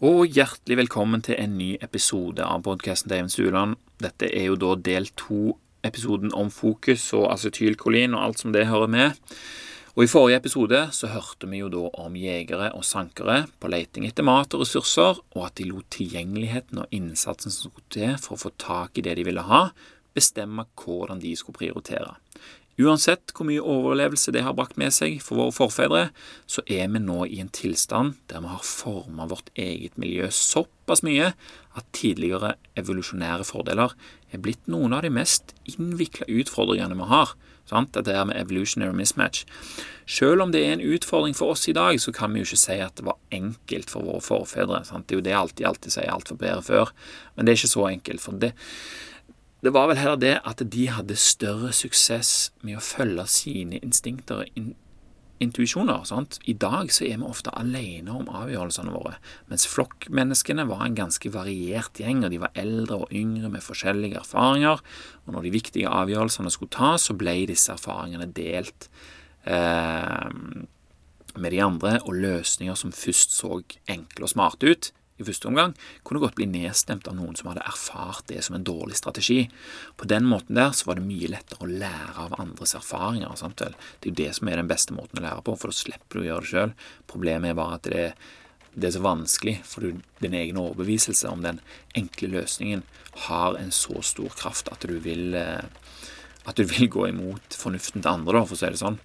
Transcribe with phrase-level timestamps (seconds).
[0.00, 3.74] Og hjertelig velkommen til en ny episode av podkasten til Even Stuland.
[4.00, 8.62] Dette er jo da del to, episoden om fokus og acetylkolin og alt som det
[8.70, 9.18] hører med.
[9.92, 14.06] Og I forrige episode så hørte vi jo da om jegere og sankere på leiting
[14.08, 18.38] etter mat og ressurser, og at de lot tilgjengeligheten og innsatsen som skulle til for
[18.38, 19.66] å få tak i det de ville ha,
[20.16, 22.16] bestemme hvordan de skulle prioritere.
[22.78, 26.04] Uansett hvor mye overlevelse det har brakt med seg for våre forfedre,
[26.48, 31.02] så er vi nå i en tilstand der vi har forma vårt eget miljø såpass
[31.04, 31.32] mye
[31.76, 33.92] at tidligere evolusjonære fordeler
[34.32, 37.34] er blitt noen av de mest innvikla utfordringene vi har.
[37.70, 37.92] Sant?
[37.94, 39.44] Dette her med evolutionary mismatch.
[40.10, 42.64] Selv om det er en utfordring for oss i dag, så kan vi jo ikke
[42.64, 44.82] si at det var enkelt for våre forfedre.
[44.88, 45.06] Sant?
[45.06, 46.90] Det er jo det alltid, alltid sier, alt var bedre før.
[47.36, 48.24] Men det er ikke så enkelt.
[48.24, 48.54] for det
[49.60, 54.44] det var vel heller det at de hadde større suksess med å følge sine instinkter
[54.44, 54.72] og in
[55.40, 56.04] intuisjoner.
[56.44, 59.14] I dag så er vi ofte alene om avgjørelsene våre,
[59.48, 64.20] mens flokkmenneskene var en ganske variert gjeng, og de var eldre og yngre med forskjellige
[64.20, 64.82] erfaringer.
[65.24, 68.90] Og når de viktige avgjørelsene skulle tas, så ble disse erfaringene delt
[69.48, 70.28] eh,
[71.40, 75.74] med de andre, og løsninger som først så enkle og smarte ut, i første omgang,
[76.06, 79.44] kunne godt bli nedstemt av noen som hadde erfart det som en dårlig strategi.
[80.00, 83.32] På den måten der så var det mye lettere å lære av andres erfaringer.
[83.38, 83.76] Sant vel?
[84.00, 86.18] Det er jo det som er den beste måten å lære på, for da slipper
[86.18, 86.76] du å gjøre det sjøl.
[87.10, 88.06] Problemet er bare at det,
[88.74, 89.86] det er så vanskelig, for
[90.24, 91.60] din egen overbeviselse om den
[91.98, 92.84] enkle løsningen
[93.26, 95.64] har en så stor kraft at du vil, eh,
[96.46, 99.00] at du vil gå imot fornuften til andre, for å si det sånn.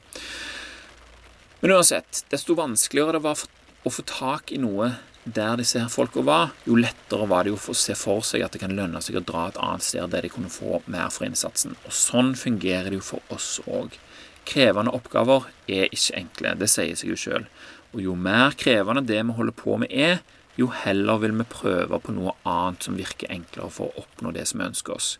[1.63, 3.41] Men uansett, desto vanskeligere det var
[3.85, 4.91] å få tak i noe
[5.25, 8.43] der disse her folka var, jo lettere var det jo for å se for seg
[8.45, 11.09] at det kan lønne seg å dra et annet sted der de kunne få mer
[11.13, 11.73] for innsatsen.
[11.85, 13.97] Og sånn fungerer det jo for oss òg.
[14.45, 17.47] Krevende oppgaver er ikke enkle, det sier seg jo sjøl.
[17.95, 20.21] Og jo mer krevende det vi holder på med er,
[20.55, 24.45] jo heller vil vi prøve på noe annet som virker enklere for å oppnå det
[24.47, 25.15] som vi ønsker oss.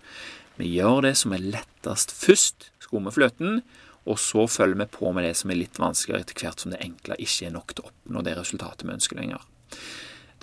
[0.56, 3.64] Vi gjør det som er lettest først, skummer fløten,
[4.06, 6.82] og så følger vi på med det som er litt vanskeligere etter hvert som det
[6.86, 9.48] enkle ikke er nok til å oppnå det resultatet vi ønsker lenger.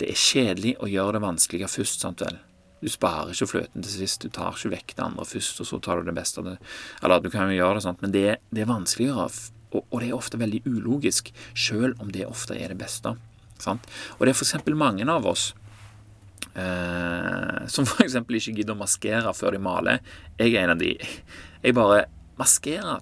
[0.01, 2.39] Det er kjedelig å gjøre det vanskeligere først, sant vel.
[2.83, 5.79] Du sparer ikke fløten til sist, du tar ikke vekk det andre først, og så
[5.79, 6.57] tar du det beste av det.
[6.99, 9.29] Eller du kan jo gjøre det, sant, men det, det er vanskeligere,
[9.71, 13.15] og, og, det er ofte veldig ulogisk, selv om det ofte er det beste.
[13.63, 13.87] Sant?
[14.17, 14.57] Og det er f.eks.
[14.75, 15.53] mange av oss
[16.59, 18.19] eh, som f.eks.
[18.19, 20.03] ikke gidder å maskere før de maler.
[20.35, 20.97] Jeg er en av de.
[21.63, 22.03] Jeg bare
[22.41, 22.99] maskerer.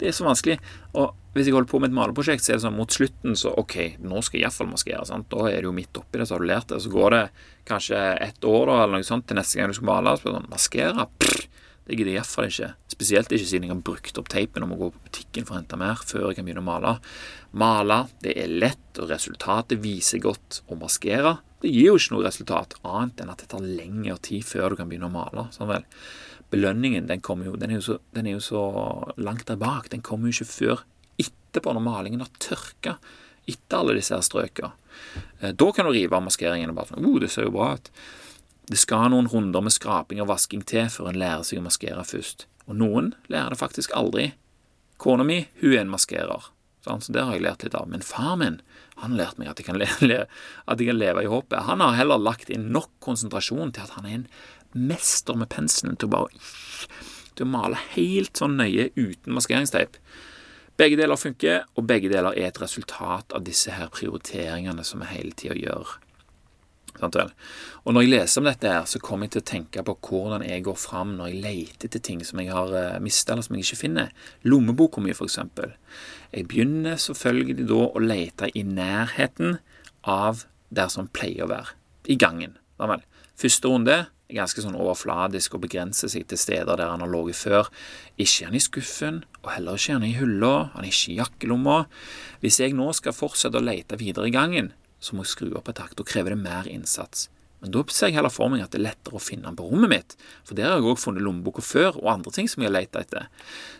[0.00, 0.58] Det er så vanskelig.
[0.98, 3.52] Og hvis jeg holder på med et maleprosjekt, så er det sånn mot slutten så
[3.58, 5.02] OK, nå skal jeg iallfall maskere.
[5.08, 5.28] sant?
[5.32, 6.80] Da er det jo midt oppi det, så har du lært det.
[6.84, 7.24] Så går det
[7.70, 10.16] kanskje ett år da, eller noe sånt til neste gang du skal male.
[10.20, 11.08] Så sånn, maskere?
[11.18, 11.46] Pff,
[11.84, 12.70] det gidder jeg iallfall ikke.
[12.94, 15.58] Spesielt ikke siden jeg har brukt opp teipen og må gå på butikken for å
[15.58, 16.94] hente mer før jeg kan begynne å male.
[17.60, 20.62] Male, det er lett, og resultatet viser godt.
[20.70, 24.46] Å maskere, det gir jo ikke noe resultat annet enn at det tar lengre tid
[24.46, 25.48] før du kan begynne å male.
[25.52, 25.84] sånn vel.
[26.52, 28.64] Belønningen den, jo, den, er så, den, er jo så,
[29.16, 29.90] langt der bak.
[29.90, 30.84] Den kommer jo ikke før
[31.20, 32.98] etterpå, når malingen har tørka
[33.50, 34.72] etter alle disse her strøka.
[35.40, 37.74] Eh, da kan du rive av maskeringen og bare sånn oh, det ser jo bra
[37.76, 37.90] ut.
[38.70, 42.06] Det skal noen runder med skraping og vasking til før en lærer seg å maskere
[42.08, 42.46] først.
[42.64, 44.30] Og noen lærer det faktisk aldri.
[45.00, 46.48] Kona mi hun er en maskerer,
[46.84, 47.90] så det har jeg lært litt av.
[47.90, 48.62] Men far min
[49.02, 50.24] han lært meg at jeg, kan leve,
[50.70, 51.66] at jeg kan leve i håpet.
[51.66, 54.28] Han har heller lagt inn nok konsentrasjon til at han er en
[54.74, 56.44] mester med penselen til å bare
[57.34, 59.98] til å male helt sånn nøye uten maskeringsteip.
[60.78, 65.10] Begge deler funker, og begge deler er et resultat av disse her prioriteringene som vi
[65.12, 65.98] hele tida gjør.
[67.02, 70.44] Og når jeg leser om dette, her, så kommer jeg til å tenke på hvordan
[70.46, 73.56] jeg går fram når jeg leter etter ting som jeg har eh, mista, eller som
[73.58, 74.12] jeg ikke finner.
[74.46, 75.40] Lommeboka mi, f.eks.
[76.30, 79.58] Jeg begynner selvfølgelig da å lete i nærheten
[80.06, 81.74] av der som pleier å være.
[82.06, 82.58] I gangen.
[83.40, 83.98] Første runde
[84.32, 87.68] ganske sånn overfladisk og begrenser seg til steder der han har ligget før.
[88.16, 91.78] Ikke han i skuffen, og heller ikke han i hylla, han er ikke i jakkelomma.
[92.40, 94.72] Hvis jeg nå skal fortsette å lete videre i gangen,
[95.04, 95.98] så må jeg skru opp et takt.
[96.00, 97.28] Da krever det mer innsats.
[97.64, 99.64] Men da ser jeg heller for meg at det er lettere å finne den på
[99.70, 102.68] rommet mitt, for der har jeg òg funnet lommeboka før, og andre ting som jeg
[102.68, 103.30] har lett etter.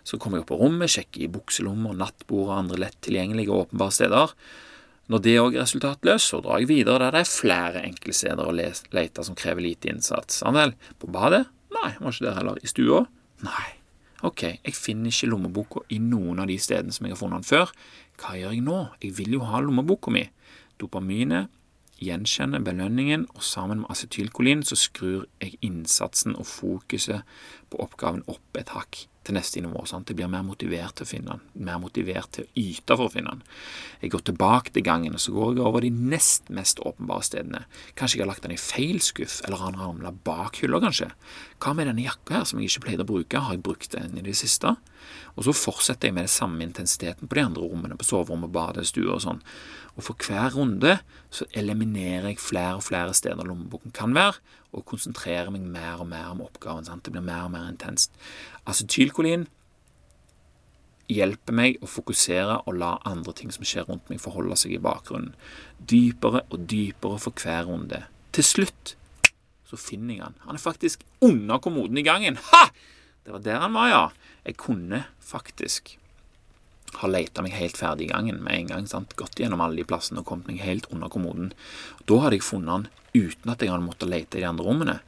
[0.09, 3.67] Så kommer jeg opp på rommet, sjekker i bukselommer, nattbord og andre lett tilgjengelige og
[3.67, 4.33] åpenbare steder.
[5.13, 8.55] Når det òg er resultatløst, så drar jeg videre der det er flere enkeltsteder å
[8.57, 10.41] lete som krever lite innsats.
[10.57, 10.73] Vel.
[11.01, 11.45] På badet?
[11.75, 12.61] Nei, var ikke der heller.
[12.63, 13.03] I stua?
[13.45, 13.67] Nei.
[14.25, 17.51] Ok, jeg finner ikke lommeboka i noen av de stedene som jeg har funnet den
[17.51, 17.75] før.
[18.21, 18.79] Hva gjør jeg nå?
[19.03, 20.25] Jeg vil jo ha lommeboka mi.
[20.81, 21.53] Dopaminet
[22.01, 27.29] gjenkjenner belønningen, og sammen med acetylkolin så skrur jeg innsatsen og fokuset
[27.71, 29.05] på oppgaven opp et hakk.
[29.25, 29.85] Til neste nivå.
[29.89, 30.11] Sant?
[30.11, 33.13] Jeg blir mer motivert til å finne den, mer motivert til å yte for å
[33.13, 33.43] finne den.
[34.03, 37.65] Jeg går tilbake til gangen, og så går jeg over de nest mest åpenbare stedene.
[37.99, 41.11] Kanskje jeg har lagt den i feil skuff, eller har den ramla bak hylla, kanskje.
[41.65, 44.21] Hva med denne jakka her, som jeg ikke pleide å bruke, har jeg brukt den
[44.21, 44.77] i det siste?
[45.35, 48.87] Og så fortsetter jeg med den samme intensiteten på de andre rommene, på soverommet, badet,
[49.05, 49.43] og sånn.
[49.95, 50.99] Og for hver runde
[51.35, 54.39] så eliminerer jeg flere og flere steder lommeboken kan være,
[54.75, 56.87] og konsentrerer meg mer og mer om oppgaven.
[56.87, 57.05] Sant?
[57.07, 58.15] Det blir mer og mer intenst.
[58.71, 59.49] Acetylkolin
[61.11, 64.83] hjelper meg å fokusere og la andre ting som skjer rundt meg, forholde seg i
[64.83, 65.35] bakgrunnen.
[65.79, 68.05] Dypere og dypere for hver runde.
[68.35, 68.95] Til slutt
[69.69, 70.39] så finner jeg han.
[70.47, 72.39] Han er faktisk under kommoden i gangen.
[72.53, 72.69] Ha!
[73.25, 74.05] Det var der han var, ja.
[74.45, 75.97] Jeg kunne faktisk
[77.01, 78.89] har leita meg helt ferdig i gangen med en gang.
[78.91, 79.17] Sant?
[79.19, 81.53] Gått gjennom alle de plassene og kommet meg helt under kommoden.
[82.09, 84.99] Da hadde jeg funnet den uten at jeg hadde måttet lete i de andre rommene.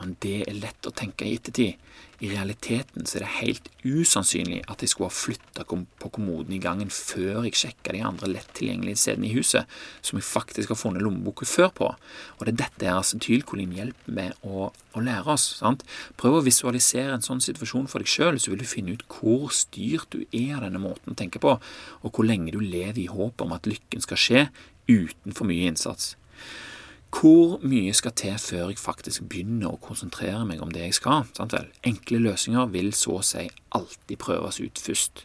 [0.00, 1.76] Men det er lett å tenke i ettertid.
[2.20, 6.60] I realiteten så er det helt usannsynlig at jeg skulle ha flytta på kommoden i
[6.60, 9.68] gangen før jeg sjekka de andre lett tilgjengelige stedene i huset,
[10.04, 11.88] som jeg faktisk har funnet lommeboka før på.
[12.36, 15.46] Og det er dette her acetylkolin hjelper med å, å, lære oss.
[15.62, 15.86] sant?
[16.20, 19.48] Prøv å visualisere en sånn situasjon for deg sjøl, så vil du finne ut hvor
[19.56, 23.10] styrt du er av denne måten å tenke på, og hvor lenge du lever i
[23.12, 24.48] håp om at lykken skal skje
[24.92, 26.18] uten for mye innsats.
[27.10, 31.26] Hvor mye skal til før jeg faktisk begynner å konsentrere meg om det jeg skal?
[31.36, 31.66] Sant vel?
[31.86, 35.24] Enkle løsninger vil så å si alltid prøves ut først.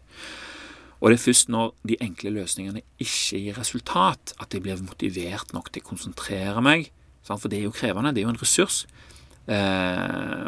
[1.00, 5.54] Og det er først når de enkle løsningene ikke gir resultat, at jeg blir motivert
[5.54, 6.90] nok til å konsentrere meg.
[7.28, 7.44] Sant?
[7.44, 8.86] For det er jo krevende, det er jo en ressurs.
[9.46, 10.48] Eh,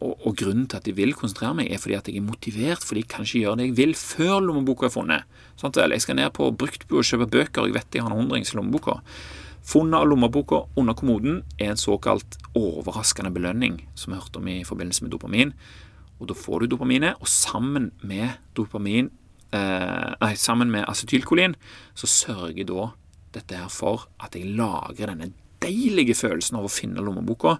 [0.00, 2.82] og, og, grunnen til at jeg vil konsentrere meg, er fordi at jeg er motivert,
[2.82, 5.38] fordi jeg kan ikke gjøre det jeg vil før lommeboka er funnet.
[5.60, 5.94] Sant vel?
[5.94, 8.58] Jeg skal ned på bruktbu og kjøpe bøker, jeg vet jeg har en hundrings i
[8.58, 8.98] lommeboka.
[9.66, 14.64] Funnet av lommeboka under kommoden er en såkalt overraskende belønning, som vi hørte om i
[14.64, 15.52] forbindelse med dopamin.
[16.20, 19.10] Og Da får du dopaminet, og sammen med dopamin
[19.52, 21.56] eh, Nei, sammen med acetylkolin
[21.94, 22.90] så sørger da
[23.32, 27.58] dette her for at jeg lagrer denne deilige følelsen av å finne lommeboka.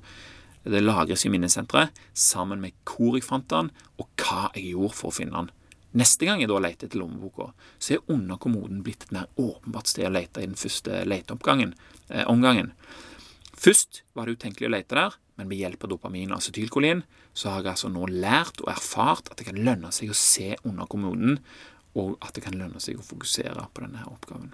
[0.65, 5.13] Det lagres i minnesenteret sammen med hvor jeg fant den, og hva jeg gjorde for
[5.13, 5.51] å finne den.
[5.99, 7.49] Neste gang jeg da leter etter lommeboka,
[7.83, 11.75] så er under kommoden blitt et mer åpenbart sted å lete i den første leteomgangen.
[12.09, 12.63] Eh.
[13.61, 17.03] Først var det utenkelig å lete der, men ved hjelp av dopamin og acetylkolin
[17.35, 20.55] så har jeg altså nå lært og erfart at det kan lønne seg å se
[20.63, 21.41] under kommoden,
[21.99, 24.53] og at det kan lønne seg å fokusere på denne oppgaven.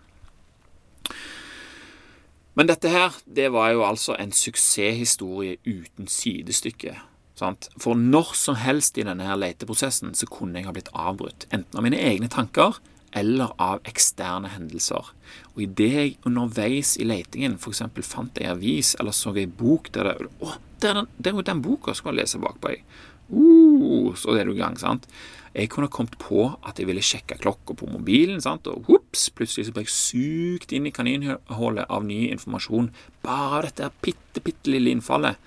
[2.57, 6.95] Men dette her, det var jo altså en suksesshistorie uten sidestykke.
[7.37, 7.69] Sant?
[7.81, 11.77] For når som helst i denne her leteprosessen så kunne jeg ha blitt avbrutt, enten
[11.77, 12.79] av mine egne tanker
[13.17, 15.13] eller av eksterne hendelser.
[15.55, 17.85] Og idet jeg underveis i letingen f.eks.
[18.05, 21.47] fant ei avis eller så ei bok der det Å, det er, det er jo
[21.47, 22.85] den boka skal lese bakpå, jeg.
[23.27, 25.09] Uh, så er du i gang, sant.
[25.57, 28.69] Jeg kunne kommet på at jeg ville sjekke klokka på mobilen, sant?
[28.69, 32.91] og ups, plutselig så ble jeg sugd inn i kaninhullet av ny informasjon
[33.25, 35.41] bare av dette bitte, bitte lille innfallet.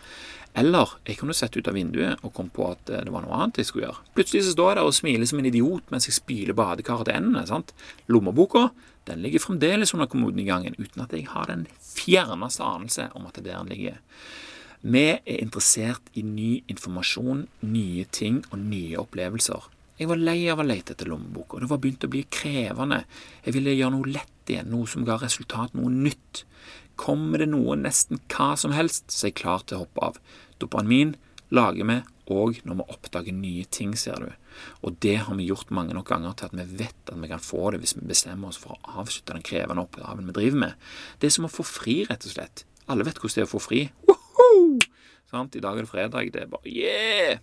[0.59, 3.37] Eller jeg kunne sett ut av vinduet og kom på at eh, det var noe
[3.37, 4.03] annet jeg skulle gjøre.
[4.17, 7.19] Plutselig så står jeg der og smiler som en idiot mens jeg spyler badekaret til
[7.19, 7.45] endene.
[7.47, 7.73] sant?
[8.11, 8.69] Lommeboka
[9.09, 13.25] den ligger fremdeles under kommoden i gangen, uten at jeg har den fjerneste anelse om
[13.25, 13.97] at det er der den ligger.
[14.81, 19.65] Vi er interessert i ny informasjon, nye ting og nye opplevelser.
[19.99, 21.59] Jeg var lei av å lete etter lommeboka.
[21.59, 23.01] Det var begynt å bli krevende.
[23.43, 26.45] Jeg ville gjøre noe lett igjen, noe som ga resultat, noe nytt.
[26.99, 30.21] Kommer det noe nesten hva som helst, så er jeg klar til å hoppe av.
[30.59, 31.15] Dopamin
[31.55, 31.99] lager vi
[32.29, 34.29] òg når vi oppdager nye ting, ser du.
[34.85, 37.41] Og det har vi gjort mange nok ganger til at vi vet at vi kan
[37.41, 40.89] få det hvis vi bestemmer oss for å avslutte den krevende oppgaven vi driver med.
[41.19, 42.65] Det er som å få fri, rett og slett.
[42.89, 43.81] Alle vet hvordan det er å få fri.
[45.29, 45.55] Sant?
[45.55, 46.33] I dag er det fredag.
[46.33, 47.41] Det er bare yeah!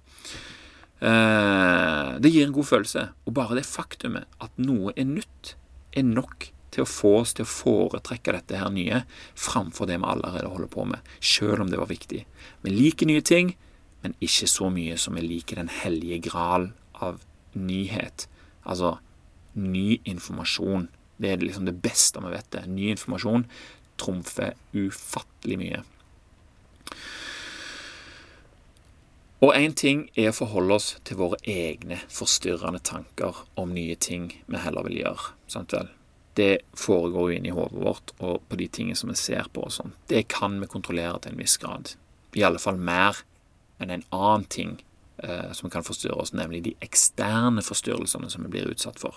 [0.97, 3.09] Eh, det gir en god følelse.
[3.27, 5.55] Og bare det faktumet at noe er nytt,
[5.97, 9.03] er nok til å få oss til å foretrekke dette her nye
[9.33, 12.23] framfor det vi allerede holder på med, selv om det var viktig.
[12.63, 13.55] Vi liker nye ting,
[14.05, 16.71] men ikke så mye som vi liker den hellige gral
[17.03, 17.25] av
[17.57, 18.29] nyhet.
[18.63, 18.99] Altså
[19.57, 20.89] ny informasjon.
[21.17, 22.51] Det er liksom det beste vi vet.
[22.53, 22.67] det.
[22.69, 23.47] Ny informasjon
[23.97, 25.85] trumfer ufattelig mye.
[29.45, 34.31] Og én ting er å forholde oss til våre egne forstyrrende tanker om nye ting
[34.47, 35.33] vi heller vil gjøre.
[35.49, 35.96] sant vel?
[36.37, 39.73] Det foregår jo inni hodet vårt og på de tingene som vi ser på og
[39.73, 39.95] sånn.
[40.11, 41.95] Det kan vi kontrollere til en viss grad.
[42.37, 43.23] I alle fall mer
[43.81, 44.75] enn en annen ting
[45.25, 49.17] eh, som kan forstyrre oss, nemlig de eksterne forstyrrelsene som vi blir utsatt for.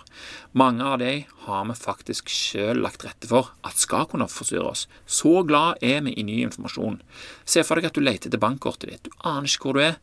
[0.56, 1.12] Mange av de
[1.44, 4.86] har vi faktisk sjøl lagt rette for at skal kunne forstyrre oss.
[5.04, 7.02] Så glad er vi i ny informasjon.
[7.44, 9.10] Se for deg at du leter etter bankkortet ditt.
[9.10, 10.00] Du aner ikke hvor du er.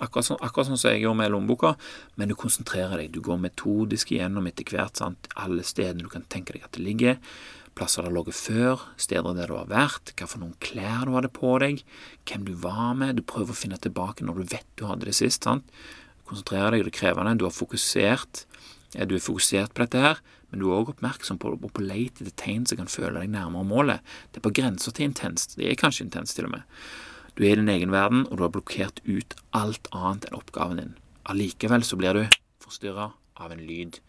[0.00, 1.74] Akkurat sånn, akkurat sånn som jeg gjør med lommeboka,
[2.16, 3.12] men du konsentrerer deg.
[3.14, 5.28] Du går metodisk igjennom etter hvert sant?
[5.36, 7.18] alle stedene du kan tenke deg at det ligger.
[7.78, 11.14] Plasser det har ligget før, steder der du har vært, hva for noen klær du
[11.16, 11.80] hadde på deg,
[12.28, 13.16] hvem du var med.
[13.16, 15.46] Du prøver å finne tilbake når du vet du hadde det sist.
[15.48, 15.64] sant?
[16.28, 17.38] Konsentrerer deg, det er krevende.
[17.40, 18.44] Du har fokusert.
[18.92, 20.20] Du er fokusert på dette her,
[20.50, 23.32] men du er òg oppmerksom på, på, på leit etter tegn som kan føle deg
[23.32, 24.12] nærmere målet.
[24.32, 25.56] Det er på grensa til intenst.
[25.56, 26.66] Det er kanskje intenst, til og med.
[27.32, 30.80] Du er i din egen verden, og du har blokkert ut alt annet enn oppgaven
[30.80, 30.96] din.
[31.32, 32.24] Allikevel så blir du
[32.60, 34.00] forstyrra av en lyd.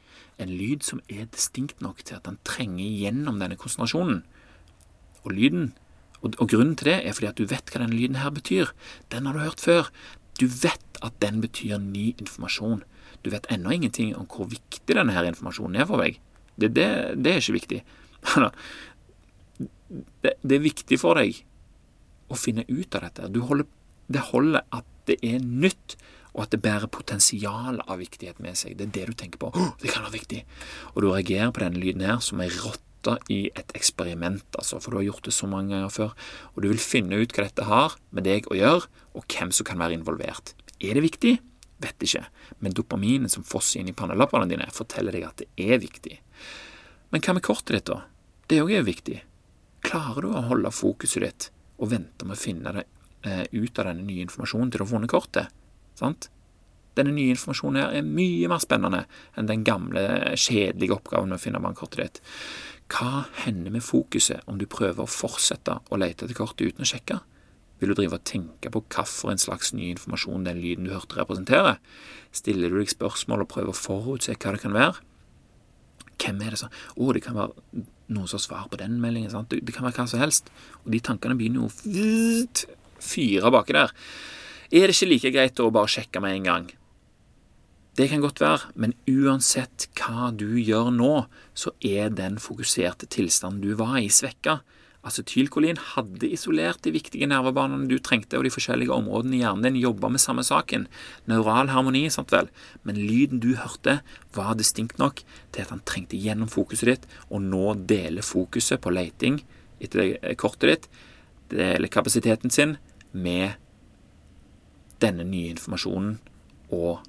[0.44, 4.26] En lyd som er distinkt nok til at den trenger gjennom denne konsentrasjonen.
[5.24, 5.72] Og lyden,
[6.20, 8.74] og, og grunnen til det er fordi at du vet hva denne lyden her betyr.
[9.14, 9.88] Den har du hørt før.
[10.42, 12.84] Du vet at den betyr ny informasjon.
[13.24, 16.20] Du vet ennå ingenting om hvor viktig denne her informasjonen er for deg.
[16.60, 16.90] Det, det,
[17.24, 17.82] det er ikke viktig.
[20.28, 21.40] det, det er viktig for deg
[22.34, 23.30] å finne ut av dette.
[23.48, 23.70] Holder,
[24.12, 25.98] det holder at det er nytt,
[26.34, 28.78] og at det bærer potensial av viktighet med seg.
[28.78, 29.52] Det er det du tenker på.
[29.54, 30.42] Oh, det kan være viktig.
[30.96, 34.94] Og du reagerer på denne lyden her som ei rotte i et eksperiment, altså, for
[34.94, 36.14] du har gjort det så mange ganger før.
[36.56, 39.68] Og du vil finne ut hva dette har med deg å gjøre, og hvem som
[39.68, 40.56] kan være involvert.
[40.82, 41.36] Er det viktig?
[41.84, 42.26] Vet ikke.
[42.64, 46.18] Men dopaminen som fosser inn i pannelappene dine, forteller deg at det er viktig.
[47.14, 48.02] Men hva med kortet ditt, da?
[48.50, 49.20] Det òg er viktig.
[49.84, 52.86] Klarer du å holde fokuset ditt og vente med å finne det
[53.26, 55.54] eh, ut av denne nye informasjonen til du har vunnet kortet.
[56.00, 56.30] Sant?
[56.98, 59.04] Denne nye informasjonen her er mye mer spennende
[59.38, 60.04] enn den gamle,
[60.38, 62.22] kjedelige oppgaven med å finne bankkortet ditt.
[62.94, 66.90] Hva hender med fokuset om du prøver å fortsette å lete etter kortet uten å
[66.90, 67.22] sjekke?
[67.82, 71.82] Vil du drive og tenke på hvilken slags ny informasjon den lyden du hørte, representerer?
[72.32, 75.02] Stiller du deg spørsmål og prøver å forutse hva det kan være?
[76.22, 79.32] Hvem er det som Å, det kan være noen som har svar på den meldingen.
[79.32, 79.50] Sant?
[79.52, 80.52] Det, det kan være hva som helst.
[80.84, 83.94] Og de tankene begynner jo å fyre baki der.
[84.74, 86.72] Er det ikke like greit å bare sjekke med en gang?
[87.94, 93.62] Det kan godt være, men uansett hva du gjør nå, så er den fokuserte tilstanden
[93.62, 94.64] du var i, svekka.
[95.04, 99.82] Acetylkolin hadde isolert de viktige nervebanene du trengte, og de forskjellige områdene i hjernen din
[99.82, 100.88] jobba med samme saken.
[101.28, 102.48] Neural harmoni, sant vel.
[102.88, 103.98] Men lyden du hørte,
[104.36, 105.20] var distinkt nok
[105.52, 109.42] til at han trengte gjennom fokuset ditt, og nå dele fokuset på leiting
[109.84, 110.92] etter kortet ditt,
[111.52, 112.78] dele kapasiteten sin,
[113.12, 113.60] med
[115.04, 116.16] denne nye informasjonen
[116.74, 117.04] og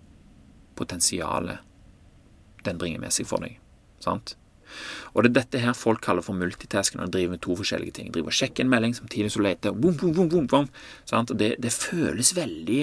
[0.76, 1.62] potensialet
[2.66, 3.60] den bringer med seg for deg.
[4.02, 4.34] Sant?
[5.12, 7.96] Og det er dette her folk kaller for multitasking, når de driver med to forskjellige
[7.98, 8.10] ting.
[8.14, 9.72] Driver og sjekker en melding samtidig som leter.
[9.72, 10.68] Boom, boom, boom, boom, boom,
[11.20, 12.82] og det, det, føles veldig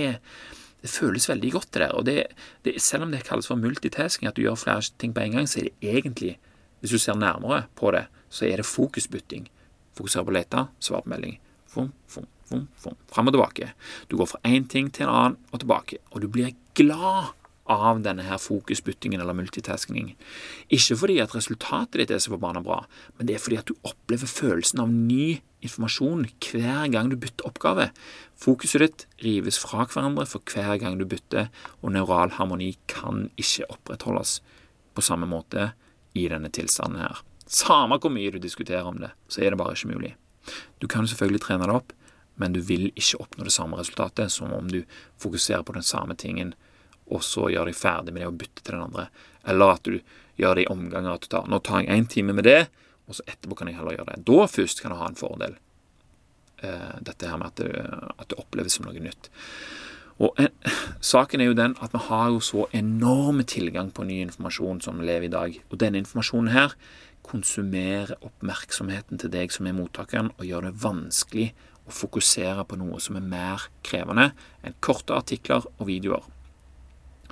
[0.82, 1.96] det føles veldig godt, det der.
[1.98, 2.18] Og det,
[2.66, 5.50] det, selv om det kalles for multitasking, at du gjør flere ting på en gang,
[5.50, 6.38] så er det egentlig,
[6.82, 9.50] hvis du ser nærmere på det, så er det fokusbytting.
[9.98, 11.38] Fokusere på å lete, svare på melding.
[11.72, 12.98] Fum, fum, fum, fum.
[13.12, 13.74] Fram og tilbake.
[14.10, 16.02] Du går fra én ting til en annen og tilbake.
[16.12, 17.36] Og du blir glad
[17.70, 20.16] av denne her fokusbyttingen eller multitasking.
[20.74, 22.82] Ikke fordi at resultatet ditt er så forbanna bra,
[23.18, 27.48] men det er fordi at du opplever følelsen av ny informasjon hver gang du bytter
[27.48, 27.90] oppgave.
[28.42, 31.52] Fokuset ditt rives fra hverandre for hver gang du bytter,
[31.82, 34.40] og neural harmoni kan ikke opprettholdes
[34.96, 35.72] på samme måte
[36.18, 37.22] i denne tilstanden her.
[37.52, 40.16] Samme hvor mye du diskuterer om det, så er det bare ikke mulig.
[40.82, 41.94] Du kan selvfølgelig trene det opp,
[42.42, 44.82] men du vil ikke oppnå det samme resultatet som om du
[45.22, 46.56] fokuserer på den samme tingen
[47.12, 49.08] og så gjør deg ferdig med det og bytte til den andre.
[49.52, 50.00] Eller at du
[50.40, 51.14] gjør det i omganger.
[51.14, 52.70] at du tar, Nå tar jeg én time med det,
[53.08, 54.24] og så etterpå kan jeg heller gjøre det.
[54.26, 55.58] Da først kan du ha en fordel.
[56.62, 57.70] Eh, dette her med at det,
[58.20, 59.32] at det, oppleves som noe nytt.
[60.22, 60.52] Og en,
[61.02, 65.00] Saken er jo den at vi har jo så enorme tilgang på ny informasjon som
[65.02, 65.58] vi lever i dag.
[65.72, 66.76] Og denne informasjonen her
[67.26, 71.48] konsumerer oppmerksomheten til deg som er mottakeren, og gjør det vanskelig
[71.88, 76.24] å fokusere på noe som er mer krevende enn korte artikler og videoer.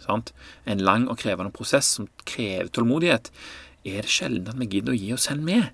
[0.05, 0.33] Sant?
[0.65, 3.31] En lang og krevende prosess som krever tålmodighet,
[3.87, 5.69] er det sjelden at vi gidder å gi oss hen med.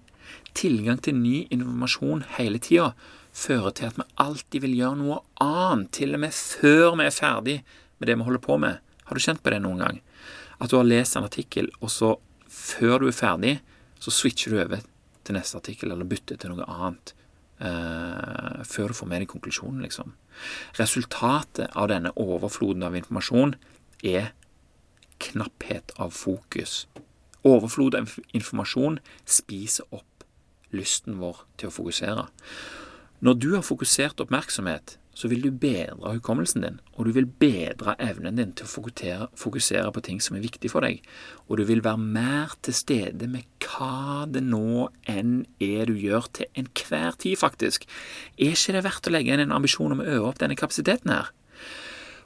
[0.55, 2.93] Tilgang til ny informasjon hele tida
[3.35, 7.15] fører til at vi alltid vil gjøre noe annet, til og med før vi er
[7.15, 7.57] ferdig
[7.99, 8.79] med det vi holder på med.
[9.05, 10.01] Har du kjent på det noen gang?
[10.59, 12.15] At du har lest en artikkel, og så,
[12.47, 13.57] før du er ferdig,
[13.99, 14.83] så switcher du over
[15.25, 17.15] til neste artikkel, eller bytter til noe annet.
[17.55, 20.15] Uh, før du får med deg konklusjonen, liksom.
[20.79, 23.55] Resultatet av denne overfloden av informasjon
[24.05, 24.33] er
[25.23, 26.85] knapphet av fokus.
[27.45, 30.25] Overflod av informasjon spiser opp
[30.75, 32.27] lysten vår til å fokusere.
[33.25, 37.93] Når du har fokusert oppmerksomhet, så vil du bedre hukommelsen din, og du vil bedre
[38.03, 38.71] evnen din til å
[39.39, 40.99] fokusere, på ting som er viktig for deg,
[41.47, 46.27] og du vil være mer til stede med hva det nå enn er du gjør
[46.35, 47.87] til enhver tid, faktisk.
[48.35, 51.15] Er ikke det verdt å legge inn en ambisjon om å øve opp denne kapasiteten
[51.15, 51.31] her?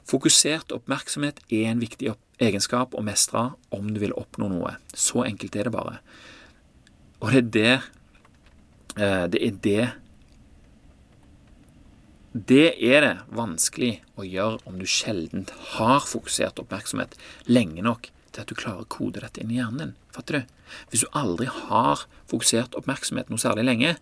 [0.08, 4.76] Fokusert oppmerksomhet er en viktig egenskap å mestre om du vil oppnå noe.
[4.94, 5.98] Så enkelt er det bare.
[7.20, 7.72] Og det er det
[8.96, 9.90] eh, Det er det
[12.32, 17.16] Det er det vanskelig å gjøre om du sjelden har fokusert oppmerksomhet
[17.46, 19.96] lenge nok til at du klarer å kode dette inn i hjernen din.
[20.14, 20.52] Fatter du?
[20.90, 23.96] Hvis du aldri har fokusert oppmerksomhet noe særlig lenge,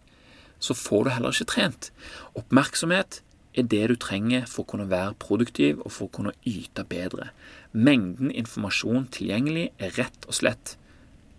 [0.60, 1.90] så får du heller ikke trent.
[2.36, 3.22] Oppmerksomhet
[3.58, 7.32] er det du trenger for å kunne være produktiv og for å kunne yte bedre.
[7.72, 10.76] Mengden informasjon tilgjengelig er rett og slett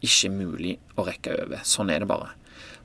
[0.06, 1.64] ikke mulig å rekke over.
[1.68, 2.34] Sånn er det bare.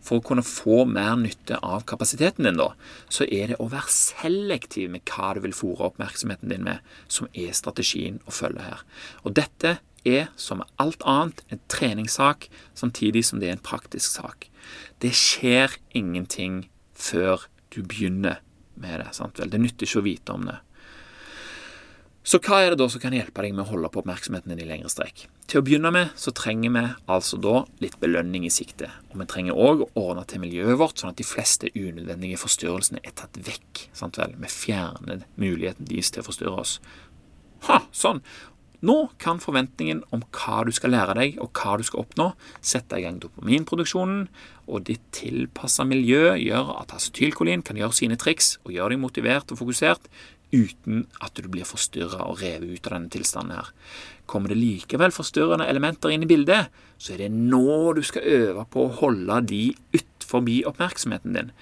[0.04, 2.74] For å kunne få mer nytte av kapasiteten din, da,
[3.08, 7.30] så er det å være selektiv med hva du vil fòre oppmerksomheten din med, som
[7.32, 8.84] er strategien å følge her.
[9.24, 14.20] Og dette er, som med alt annet, en treningssak, samtidig som det er en praktisk
[14.20, 14.50] sak.
[15.00, 18.43] Det skjer ingenting før du begynner
[18.80, 19.10] med det.
[19.16, 19.50] sant vel?
[19.50, 20.60] Det nytter ikke å vite om det.
[22.24, 24.62] Så hva er det da som kan hjelpe deg med å holde på oppmerksomheten din
[24.64, 25.26] i lengre strekk?
[25.44, 28.88] Til å begynne med så trenger vi altså da litt belønning i sikte.
[29.12, 33.02] Og vi trenger òg å ordne til miljøet vårt, sånn at de fleste unødvendige forstyrrelsene
[33.04, 33.90] er tatt vekk.
[33.92, 34.32] sant vel?
[34.40, 36.78] Vi fjerner muligheten deres til å forstyrre oss.
[37.68, 38.24] Ha, sånn.
[38.84, 42.98] Nå kan forventningen om hva du skal lære deg, og hva du skal oppnå, sette
[42.98, 44.26] i gang dopaminproduksjonen,
[44.68, 49.52] og ditt tilpassa miljø gjør at acetylkolin kan gjøre sine triks og gjøre deg motivert
[49.52, 50.08] og fokusert
[50.54, 53.72] uten at du blir forstyrra og revet ut av denne tilstanden her.
[54.30, 58.66] Kommer det likevel forstyrrende elementer inn i bildet, så er det nå du skal øve
[58.70, 59.64] på å holde de
[59.96, 61.52] ut forbi oppmerksomheten din.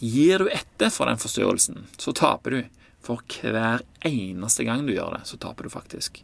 [0.00, 2.62] Gir du etter for den forstyrrelsen, så taper du.
[3.02, 6.22] For hver eneste gang du gjør det, så taper du faktisk.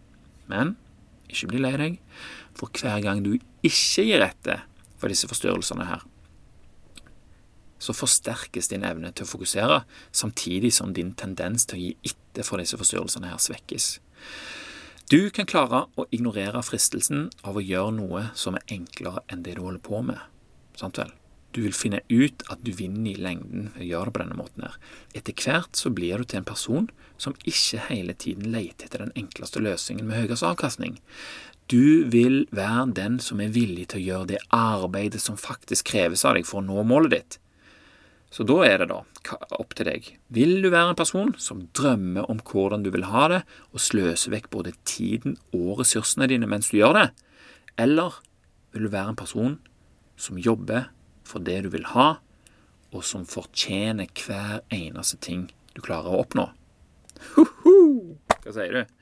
[0.50, 0.76] Men
[1.28, 1.98] ikke bli lei deg,
[2.56, 4.64] for hver gang du ikke gir etter
[4.98, 6.02] for disse forstyrrelsene her,
[7.78, 12.46] så forsterkes din evne til å fokusere, samtidig som din tendens til å gi etter
[12.46, 13.98] for disse forstyrrelsene her svekkes.
[15.08, 19.56] Du kan klare å ignorere fristelsen av å gjøre noe som er enklere enn det
[19.56, 20.18] du holder på med.
[20.76, 21.14] Sant vel?
[21.56, 24.38] Du vil finne ut at du vinner i lengden ved å gjøre det på denne
[24.38, 24.64] måten.
[24.66, 24.76] her.
[25.16, 29.16] Etter hvert så blir du til en person som ikke hele tiden leter etter den
[29.16, 30.98] enkleste løsningen med høyest avkastning.
[31.68, 36.24] Du vil være den som er villig til å gjøre det arbeidet som faktisk kreves
[36.24, 37.38] av deg for å nå målet ditt.
[38.32, 39.02] Så da er det da
[39.56, 40.08] opp til deg.
[40.28, 43.40] Vil du være en person som drømmer om hvordan du vil ha det,
[43.72, 47.06] og sløser vekk både tiden og ressursene dine mens du gjør det?
[47.80, 48.20] Eller
[48.72, 49.56] vil du være en person
[50.20, 50.90] som jobber
[51.28, 52.18] for det du vil ha,
[52.94, 56.48] og som fortjener hver eneste ting du klarer å oppnå.
[57.34, 57.76] Ho-ho!
[58.44, 58.96] Hva sier du?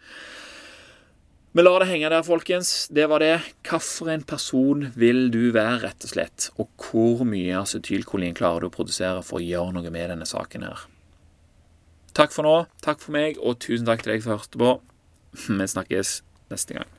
[1.57, 2.71] Vi lar det henge der, folkens.
[2.93, 3.39] Det var det.
[3.65, 6.51] Hvilken person vil du være, rett og slett?
[6.61, 10.67] Og hvor mye acetylkolin klarer du å produsere for å gjøre noe med denne saken
[10.69, 10.85] her?
[12.17, 12.59] Takk for nå.
[12.85, 14.75] Takk for meg, og tusen takk til deg som hørte på.
[15.49, 16.19] Vi snakkes
[16.53, 16.96] neste gang.